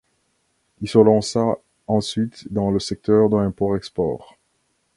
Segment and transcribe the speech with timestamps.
[0.81, 4.35] Il se lança ensuite dans le secteur de l'import-export.